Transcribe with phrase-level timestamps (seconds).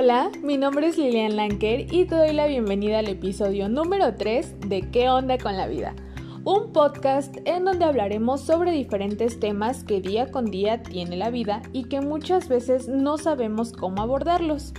[0.00, 4.60] Hola, mi nombre es Lilian Lanker y te doy la bienvenida al episodio número 3
[4.68, 5.96] de ¿Qué onda con la vida?
[6.44, 11.62] Un podcast en donde hablaremos sobre diferentes temas que día con día tiene la vida
[11.72, 14.72] y que muchas veces no sabemos cómo abordarlos.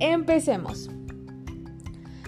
[0.00, 0.90] Empecemos.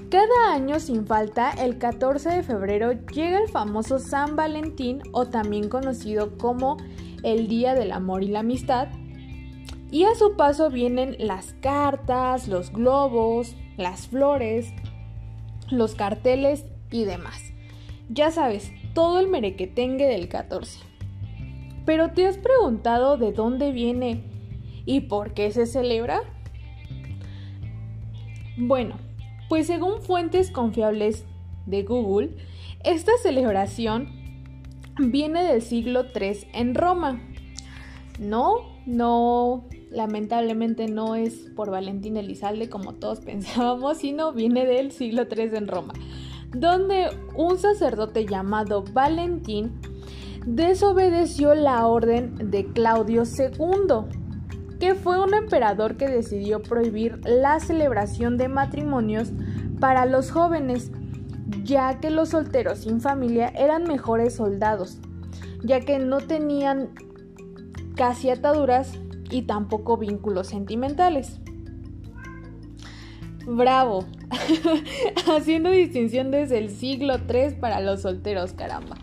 [0.09, 5.69] Cada año sin falta, el 14 de febrero llega el famoso San Valentín o también
[5.69, 6.79] conocido como
[7.23, 8.89] el Día del Amor y la Amistad.
[9.91, 14.73] Y a su paso vienen las cartas, los globos, las flores,
[15.71, 17.53] los carteles y demás.
[18.11, 20.81] Ya sabes, todo el merequetengue del 14.
[21.87, 24.23] Pero ¿te has preguntado de dónde viene
[24.85, 26.21] y por qué se celebra?
[28.59, 28.97] Bueno,
[29.49, 31.25] pues según fuentes confiables
[31.65, 32.31] de Google,
[32.85, 34.11] esta celebración
[34.99, 37.21] viene del siglo III en Roma.
[38.19, 45.27] No, no, lamentablemente no es por Valentín Elizalde como todos pensábamos, sino viene del siglo
[45.31, 45.95] III en Roma,
[46.51, 49.73] donde un sacerdote llamado Valentín
[50.47, 54.19] desobedeció la orden de Claudio II
[54.79, 59.33] que fue un emperador que decidió prohibir la celebración de matrimonios
[59.81, 60.91] para los jóvenes,
[61.65, 64.99] ya que los solteros sin familia eran mejores soldados,
[65.65, 66.91] ya que no tenían
[67.97, 68.93] casi ataduras
[69.31, 71.41] y tampoco vínculos sentimentales.
[73.47, 74.05] Bravo,
[75.37, 78.97] haciendo distinción desde el siglo III para los solteros, caramba.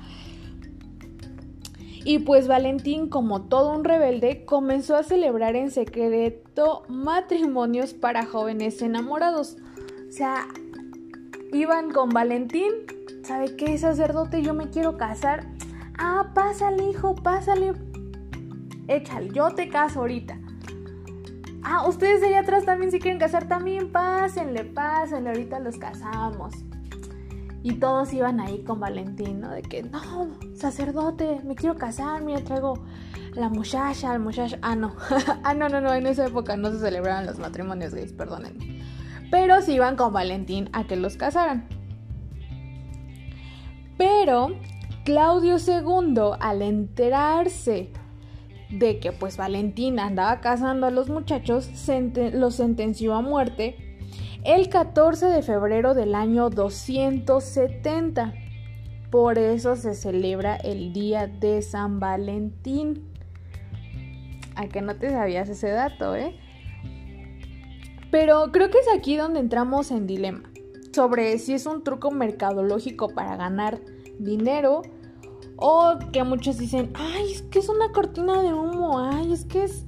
[2.03, 8.80] Y pues Valentín, como todo un rebelde, comenzó a celebrar en secreto matrimonios para jóvenes
[8.84, 9.58] enamorados.
[10.08, 10.46] O sea,
[11.52, 12.72] iban con Valentín,
[13.23, 14.44] ¿sabe qué, sacerdote?
[14.44, 15.48] Yo me quiero casar.
[15.98, 17.73] Ah, pásale, hijo, pásale.
[18.88, 20.38] Échale, yo te caso ahorita.
[21.64, 26.53] Ah, ustedes de allá atrás también si quieren casar, también pásenle, pásenle, ahorita los casamos.
[27.63, 29.50] Y todos iban ahí con Valentín, ¿no?
[29.50, 32.75] De que, no, sacerdote, me quiero casar, mira, traigo
[33.34, 34.57] la muchacha, el muchacho.
[34.62, 34.96] Ah, no.
[35.44, 38.84] ah, no, no, no, en esa época no se celebraban los matrimonios gays, perdónenme.
[39.31, 41.67] Pero sí iban con Valentín a que los casaran.
[43.97, 44.50] Pero
[45.03, 47.91] Claudio II, al enterarse
[48.70, 51.70] de que pues Valentín andaba casando a los muchachos,
[52.34, 53.76] los sentenció a muerte
[54.44, 58.34] el 14 de febrero del año 270.
[59.09, 63.12] Por eso se celebra el día de San Valentín.
[64.56, 66.38] A que no te sabías ese dato, ¿eh?
[68.12, 70.50] Pero creo que es aquí donde entramos en dilema
[70.96, 73.82] sobre si es un truco mercadológico para ganar
[74.18, 74.82] dinero
[75.57, 79.63] o que muchos dicen, ay, es que es una cortina de humo, ay, es que
[79.63, 79.85] es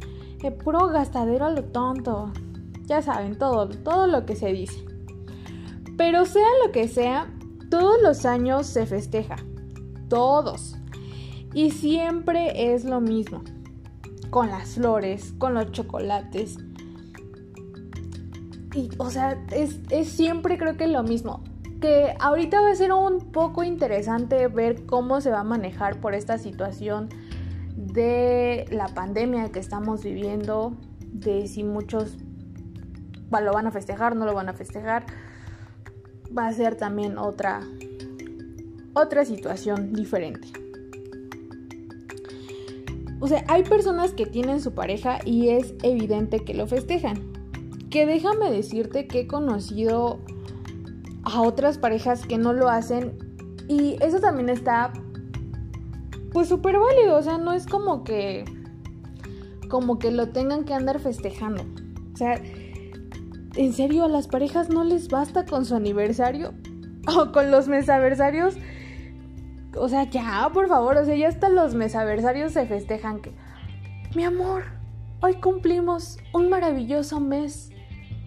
[0.64, 2.32] puro gastadero a lo tonto.
[2.86, 4.86] Ya saben, todo, todo lo que se dice.
[5.98, 7.34] Pero sea lo que sea,
[7.70, 9.36] todos los años se festeja.
[10.10, 10.76] Todos.
[11.54, 13.44] Y siempre es lo mismo.
[14.30, 16.58] Con las flores, con los chocolates.
[18.74, 21.44] Y, o sea, es, es siempre creo que lo mismo.
[21.82, 26.16] Que ahorita va a ser un poco interesante ver cómo se va a manejar por
[26.16, 27.10] esta situación
[27.76, 32.18] de la pandemia que estamos viviendo, de si muchos
[33.30, 35.06] lo van a festejar, no lo van a festejar.
[36.36, 37.62] Va a ser también otra
[39.02, 40.48] otra situación diferente.
[43.20, 47.32] O sea, hay personas que tienen su pareja y es evidente que lo festejan.
[47.90, 50.20] Que déjame decirte que he conocido
[51.28, 53.18] a otras parejas que no lo hacen
[53.68, 54.94] y eso también está
[56.32, 58.46] pues súper válido, o sea, no es como que
[59.70, 61.64] como que lo tengan que andar festejando.
[62.14, 62.42] O sea,
[63.58, 66.54] ¿En serio a las parejas no les basta con su aniversario?
[67.08, 68.56] ¿O con los mesaversarios?
[69.76, 73.32] O sea, ya, por favor, o sea, ya hasta los mesaversarios se festejan que...
[74.16, 74.66] Mi amor,
[75.22, 77.72] hoy cumplimos un maravilloso mes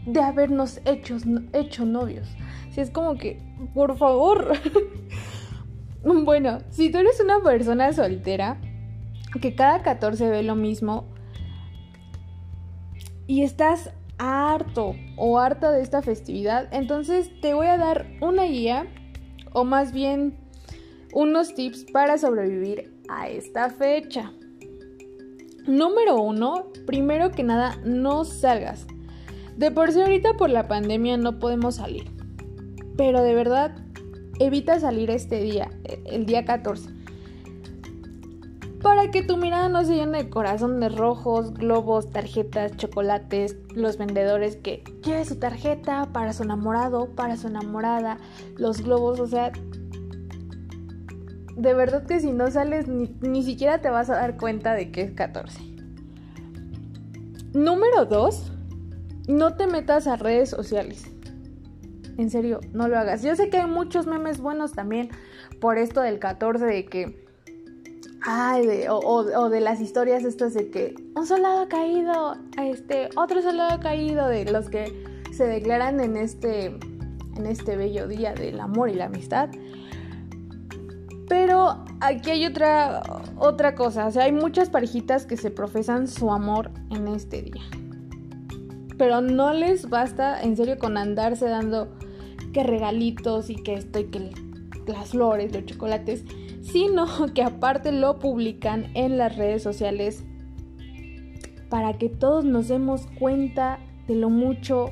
[0.05, 1.17] de habernos hecho,
[1.53, 2.29] hecho novios.
[2.70, 3.40] Si es como que,
[3.75, 4.52] por favor.
[6.25, 8.61] bueno, si tú eres una persona soltera,
[9.40, 11.05] que cada 14 ve lo mismo,
[13.26, 18.87] y estás harto o harta de esta festividad, entonces te voy a dar una guía
[19.52, 20.37] o más bien
[21.12, 24.32] unos tips para sobrevivir a esta fecha.
[25.67, 28.87] Número uno, primero que nada, no salgas.
[29.56, 32.19] De por sí ahorita por la pandemia no podemos salir.
[33.00, 33.73] Pero de verdad,
[34.41, 35.70] evita salir este día,
[36.05, 36.91] el día 14.
[38.82, 44.56] para que tu mirada no se llene de corazones rojos, globos, tarjetas, chocolates, los vendedores
[44.56, 48.19] que lleve su tarjeta para su enamorado, para su enamorada,
[48.58, 49.50] los globos, o sea,
[51.56, 54.93] de verdad que si no sales ni, ni siquiera te vas a dar cuenta de
[54.93, 55.58] que es 14.
[57.55, 58.53] Número 2.
[59.29, 61.11] No te metas a redes sociales.
[62.20, 63.22] En serio, no lo hagas.
[63.22, 65.08] Yo sé que hay muchos memes buenos también
[65.58, 67.26] por esto del 14 de que
[68.22, 73.72] Ay, o, de las historias estas de que un soldado ha caído, este, otro soldado
[73.72, 74.93] ha caído, de los que
[75.32, 79.49] se declaran en este, en este bello día del amor y la amistad.
[81.26, 83.02] Pero aquí hay otra,
[83.38, 87.62] otra cosa, o sea, hay muchas parejitas que se profesan su amor en este día.
[88.99, 91.88] Pero no les basta, en serio, con andarse dando
[92.52, 94.31] que regalitos y que esto y que
[94.87, 96.25] las flores, los chocolates
[96.62, 100.25] sino que aparte lo publican en las redes sociales
[101.69, 104.91] para que todos nos demos cuenta de lo mucho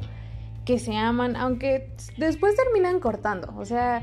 [0.65, 3.53] que se aman, aunque después terminan cortando.
[3.57, 4.03] O sea,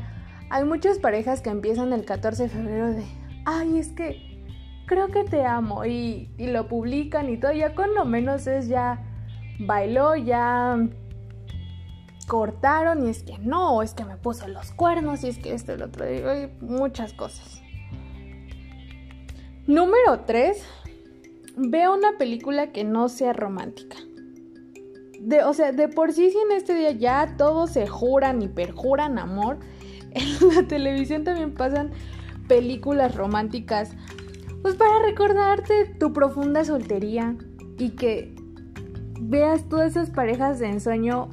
[0.50, 3.04] hay muchas parejas que empiezan el 14 de febrero de,
[3.46, 4.44] ay, es que
[4.88, 8.68] creo que te amo y, y lo publican y todo, ya con lo menos es
[8.68, 9.02] ya
[9.60, 10.78] bailó, ya
[12.28, 15.74] cortaron y es que no, es que me puso los cuernos y es que esto
[15.74, 17.62] y lo otro, y muchas cosas.
[19.68, 20.64] Número 3.
[21.58, 23.98] Vea una película que no sea romántica.
[25.20, 28.48] De, o sea, de por sí, si en este día ya todos se juran y
[28.48, 29.58] perjuran amor,
[30.12, 31.92] en la televisión también pasan
[32.48, 33.92] películas románticas,
[34.62, 37.36] pues para recordarte tu profunda soltería
[37.78, 38.36] y que
[39.20, 41.30] veas todas esas parejas de ensueño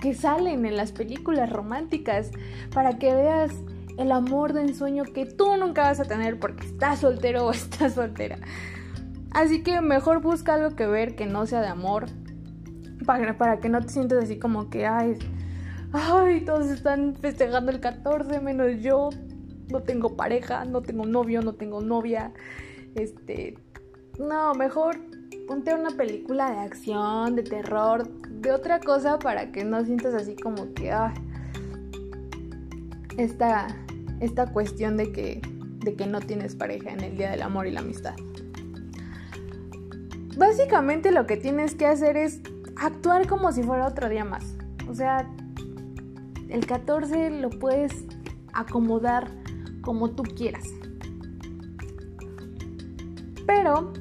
[0.00, 2.30] que salen en las películas románticas,
[2.72, 3.52] para que veas
[3.98, 7.94] el amor de ensueño que tú nunca vas a tener porque estás soltero o estás
[7.94, 8.38] soltera.
[9.32, 12.06] Así que mejor busca algo que ver que no sea de amor.
[13.04, 15.18] Para, para que no te sientas así como que, ay,
[15.92, 19.10] ay, todos están festejando el 14 menos yo.
[19.70, 22.32] No tengo pareja, no tengo novio, no tengo novia.
[22.94, 23.58] Este,
[24.18, 24.96] no, mejor
[25.46, 28.08] ponte una película de acción, de terror,
[28.40, 31.14] de otra cosa para que no sientas así como que, ay,
[33.16, 33.66] esta,
[34.20, 35.40] esta cuestión de que,
[35.80, 38.14] de que no tienes pareja en el Día del Amor y la Amistad.
[40.36, 42.40] Básicamente lo que tienes que hacer es
[42.76, 44.44] actuar como si fuera otro día más.
[44.88, 45.28] O sea,
[46.48, 47.92] el 14 lo puedes
[48.52, 49.28] acomodar
[49.82, 50.68] como tú quieras.
[53.46, 53.92] Pero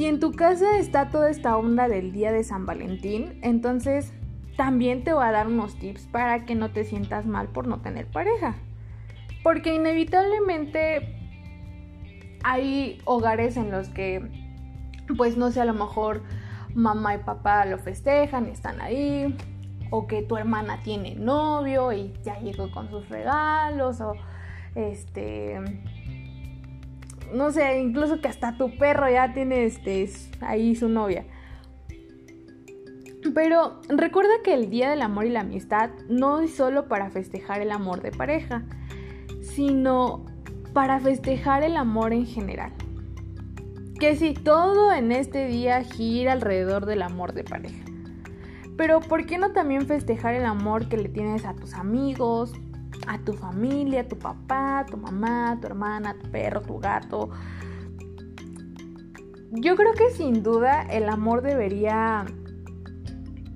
[0.00, 4.14] si en tu casa está toda esta onda del día de San Valentín, entonces
[4.56, 7.82] también te voy a dar unos tips para que no te sientas mal por no
[7.82, 8.54] tener pareja.
[9.42, 11.18] Porque inevitablemente
[12.42, 14.26] hay hogares en los que,
[15.18, 16.22] pues no sé, a lo mejor
[16.74, 19.36] mamá y papá lo festejan y están ahí.
[19.90, 24.00] O que tu hermana tiene novio y ya llegó con sus regalos.
[24.00, 24.14] O
[24.74, 25.60] este.
[27.32, 30.08] No sé, incluso que hasta tu perro ya tiene este,
[30.40, 31.24] ahí su novia.
[33.34, 37.60] Pero recuerda que el Día del Amor y la Amistad no es solo para festejar
[37.60, 38.64] el amor de pareja
[39.42, 40.24] sino
[40.72, 42.72] para festejar el amor en general.
[43.98, 47.84] Que sí, todo en este día gira alrededor del amor de pareja.
[48.76, 52.52] Pero ¿por qué no también festejar el amor que le tienes a tus amigos,
[53.06, 56.60] a tu familia, a tu papá, a tu mamá, a tu hermana, a tu perro,
[56.60, 57.30] a tu gato?
[59.52, 62.24] Yo creo que sin duda el amor debería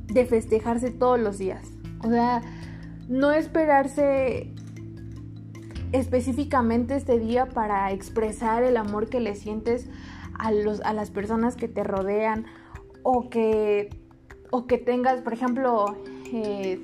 [0.07, 1.71] de festejarse todos los días.
[2.03, 2.43] O sea,
[3.09, 4.53] no esperarse
[5.93, 9.89] específicamente este día para expresar el amor que le sientes
[10.39, 12.47] a, los, a las personas que te rodean
[13.05, 13.91] o que,
[14.51, 15.97] o que tengas, por ejemplo,
[16.33, 16.83] eh,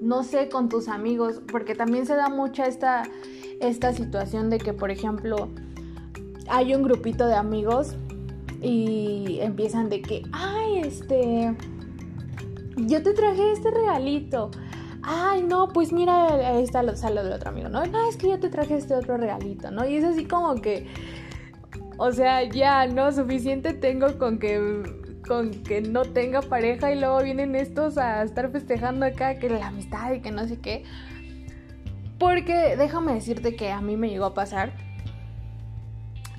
[0.00, 3.04] no sé, con tus amigos, porque también se da mucha esta,
[3.60, 5.48] esta situación de que, por ejemplo,
[6.48, 7.94] hay un grupito de amigos
[8.60, 11.54] y empiezan de que, ay, este,
[12.76, 14.50] yo te traje este regalito
[15.06, 17.84] ay, no, pues mira, ahí está lo, sale del otro amigo, ¿no?
[17.86, 19.84] No, es que yo te traje este otro regalito, ¿no?
[19.86, 20.86] Y es así como que,
[21.98, 23.12] o sea, ya, ¿no?
[23.12, 24.82] Suficiente tengo con que,
[25.26, 29.68] con que no tenga pareja y luego vienen estos a estar festejando acá que la
[29.68, 30.84] amistad y que no sé qué.
[32.18, 34.72] Porque déjame decirte que a mí me llegó a pasar.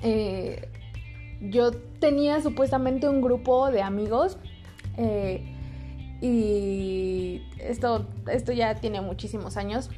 [0.02, 0.68] Eh,
[1.40, 4.38] yo tenía supuestamente un grupo de amigos.
[4.96, 5.52] Eh,
[6.20, 9.90] y esto, esto ya tiene muchísimos años.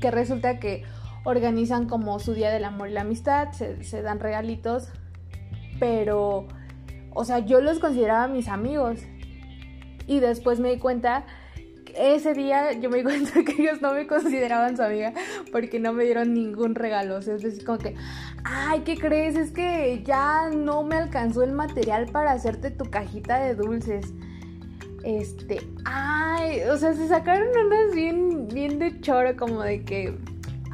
[0.00, 0.84] Que resulta que
[1.24, 4.88] organizan como su día del amor y la amistad, se dan regalitos,
[5.78, 6.48] pero,
[7.18, 9.00] o sea, yo los consideraba mis amigos.
[10.06, 11.26] Y después me di cuenta
[11.96, 15.12] ese día yo me di cuenta que ellos no me consideraban su amiga
[15.50, 17.16] porque no me dieron ningún regalo.
[17.16, 17.96] O sea, es decir, como que,
[18.44, 19.34] ay, ¿qué crees?
[19.36, 24.14] Es que ya no me alcanzó el material para hacerte tu cajita de dulces.
[25.02, 30.16] Este, ay, o sea, se sacaron unas bien, bien de choro, como de que,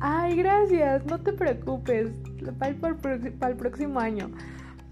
[0.00, 2.10] ay, gracias, no te preocupes,
[2.58, 4.30] para el, para el próximo año.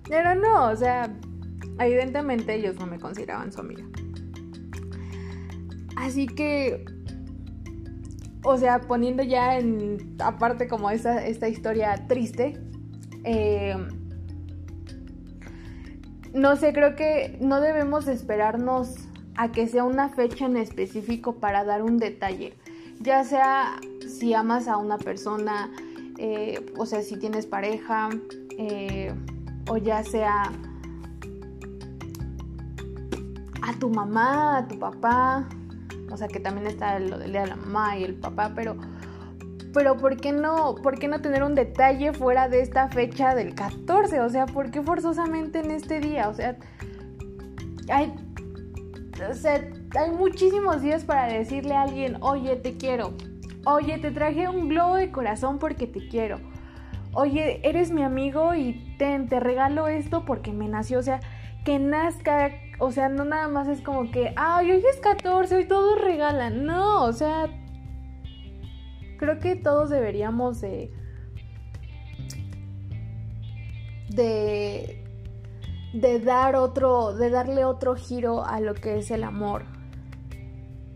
[0.08, 1.10] Pero no, o sea,
[1.78, 3.84] evidentemente ellos no me consideraban su amiga.
[5.96, 6.84] Así que,
[8.42, 12.58] o sea, poniendo ya en aparte como esta, esta historia triste,
[13.24, 13.76] eh,
[16.34, 18.94] no sé, creo que no debemos esperarnos
[19.36, 22.54] a que sea una fecha en específico para dar un detalle.
[23.00, 23.76] Ya sea
[24.06, 25.70] si amas a una persona,
[26.18, 28.10] eh, o sea, si tienes pareja,
[28.58, 29.12] eh,
[29.68, 30.52] o ya sea
[33.62, 35.48] a tu mamá, a tu papá,
[36.10, 38.76] o sea, que también está lo del día de la mamá y el papá, pero
[39.72, 43.54] pero ¿por qué no, por qué no tener un detalle fuera de esta fecha del
[43.54, 44.20] 14?
[44.20, 46.28] O sea, ¿por qué forzosamente en este día?
[46.28, 46.56] O sea,
[47.90, 48.12] hay,
[49.30, 49.66] o sea,
[49.98, 53.14] hay muchísimos días para decirle a alguien, oye, te quiero.
[53.64, 56.38] Oye, te traje un globo de corazón porque te quiero.
[57.14, 60.98] Oye, eres mi amigo y te, te regalo esto porque me nació.
[60.98, 61.20] O sea,
[61.64, 62.50] que nazca
[62.84, 66.66] o sea, no nada más es como que, ay, hoy es 14, hoy todos regalan.
[66.66, 67.46] No, o sea,
[69.18, 70.90] creo que todos deberíamos de...
[74.08, 74.98] de
[75.92, 79.64] de dar otro, de darle otro giro a lo que es el amor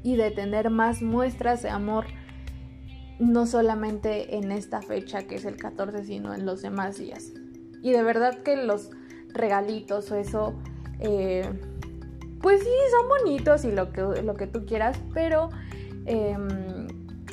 [0.03, 2.07] y de tener más muestras de amor,
[3.19, 7.33] no solamente en esta fecha que es el 14, sino en los demás días.
[7.83, 8.91] Y de verdad que los
[9.35, 10.55] regalitos o eso
[10.99, 11.76] eh,
[12.41, 15.49] pues sí, son bonitos y lo que, lo que tú quieras, pero
[16.05, 16.87] em,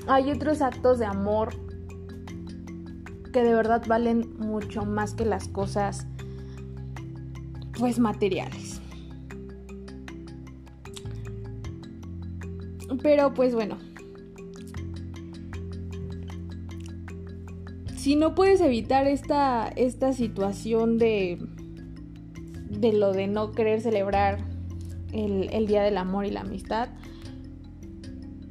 [0.08, 1.50] hay otros actos de amor
[3.32, 6.08] que de verdad valen mucho más que las cosas
[7.78, 8.80] pues materiales.
[13.02, 13.78] Pero pues bueno.
[17.96, 21.40] Si no puedes evitar esta, esta situación de,
[22.70, 24.53] de lo de no querer celebrar
[25.14, 26.90] el, Día del Amor y la Amistad,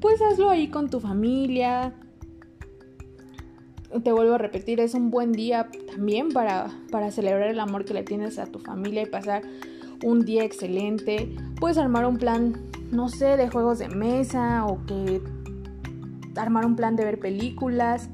[0.00, 1.92] pues hazlo ahí con tu familia.
[4.02, 7.92] Te vuelvo a repetir, es un buen día también para, para celebrar el amor que
[7.92, 9.42] le tienes a tu familia y pasar
[10.02, 11.34] un día excelente.
[11.60, 12.54] Puedes armar un plan,
[12.90, 15.20] no sé, de juegos de mesa o que
[16.36, 18.08] armar un plan de ver películas.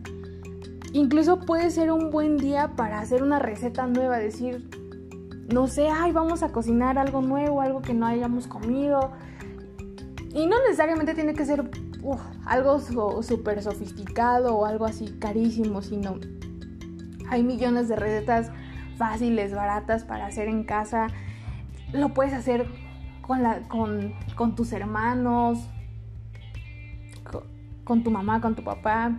[0.93, 4.69] Incluso puede ser un buen día para hacer una receta nueva, decir,
[5.53, 9.13] no sé, ay, vamos a cocinar algo nuevo, algo que no hayamos comido.
[10.35, 11.71] Y no necesariamente tiene que ser
[12.47, 12.81] algo
[13.23, 16.17] súper sofisticado o algo así carísimo, sino
[17.31, 18.51] hay millones de recetas
[18.99, 21.07] fáciles, baratas para hacer en casa.
[21.93, 22.67] Lo puedes hacer
[23.23, 25.67] con, la, con, con tus hermanos,
[27.31, 27.45] con,
[27.85, 29.13] con tu mamá, con tu papá.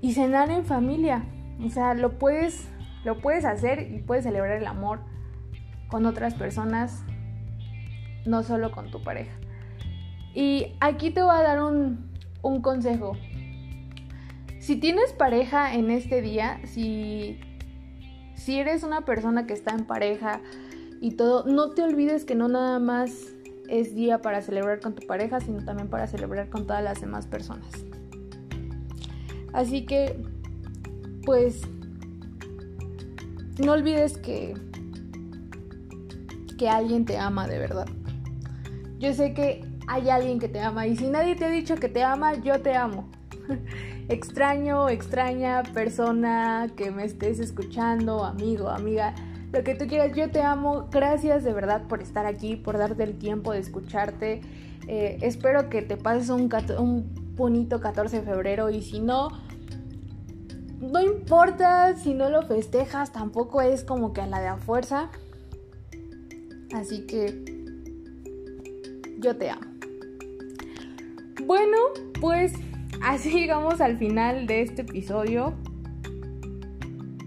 [0.00, 1.24] Y cenar en familia.
[1.64, 2.68] O sea, lo puedes,
[3.04, 5.09] lo puedes hacer y puedes celebrar el amor
[5.90, 7.02] con otras personas,
[8.24, 9.32] no solo con tu pareja.
[10.34, 12.08] Y aquí te voy a dar un,
[12.62, 13.16] consejo.
[14.60, 17.40] Si tienes pareja en este día, si,
[18.34, 20.40] si eres una persona que está en pareja
[21.00, 23.34] y todo, no te olvides que no nada más
[23.68, 27.26] es día para celebrar con tu pareja, sino también para celebrar con todas las demás
[27.26, 27.70] personas.
[29.52, 30.16] Así que,
[31.24, 31.62] pues,
[33.58, 34.54] no olvides que
[36.60, 37.86] que alguien te ama de verdad.
[38.98, 41.88] Yo sé que hay alguien que te ama y si nadie te ha dicho que
[41.88, 43.08] te ama, yo te amo.
[44.10, 49.14] Extraño, extraña persona que me estés escuchando, amigo, amiga,
[49.52, 50.88] lo que tú quieras, yo te amo.
[50.90, 54.42] Gracias de verdad por estar aquí, por darte el tiempo de escucharte.
[54.86, 59.30] Eh, espero que te pases un, un bonito 14 de febrero y si no,
[60.78, 65.08] no importa si no lo festejas, tampoco es como que a la de a fuerza.
[66.72, 67.44] Así que
[69.18, 69.66] yo te amo.
[71.46, 71.76] Bueno,
[72.20, 72.52] pues
[73.02, 75.54] así llegamos al final de este episodio.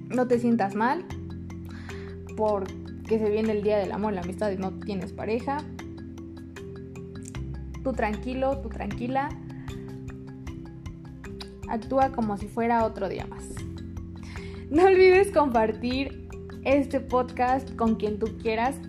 [0.09, 1.05] No te sientas mal
[2.35, 5.57] porque se viene el día del amor, la amistad y no tienes pareja.
[7.83, 9.29] Tú tranquilo, tú tranquila.
[11.67, 13.49] Actúa como si fuera otro día más.
[14.69, 16.29] No olvides compartir
[16.63, 18.79] este podcast con quien tú quieras.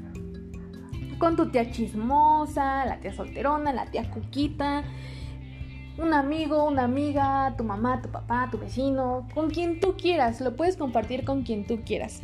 [1.25, 4.85] Con tu tía chismosa, la tía solterona, la tía cuquita,
[5.97, 10.43] un amigo, una amiga, tu mamá, tu papá, tu vecino, con quien tú quieras.
[10.43, 12.21] Lo puedes compartir con quien tú quieras.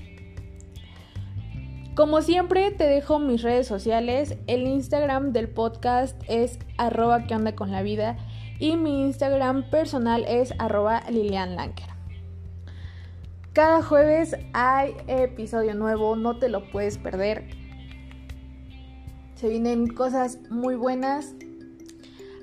[1.94, 4.36] Como siempre, te dejo mis redes sociales.
[4.46, 8.18] El Instagram del podcast es arroba que onda con la vida
[8.58, 11.56] y mi Instagram personal es arroba Lilian
[13.54, 17.59] Cada jueves hay episodio nuevo, no te lo puedes perder.
[19.40, 21.34] Se vienen cosas muy buenas.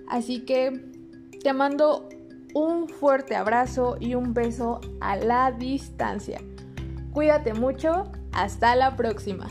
[0.08, 0.72] Así que
[1.44, 2.10] te mando
[2.56, 6.42] un fuerte abrazo y un beso a la distancia.
[7.14, 9.48] Cuídate mucho hasta la próxima.